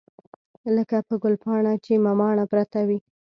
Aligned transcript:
لکه 0.75 0.97
په 1.07 1.13
ګلپاڼه 1.23 1.73
چې 1.85 1.93
مماڼه 2.05 2.45
پرته 2.51 2.79
وي. 2.87 2.99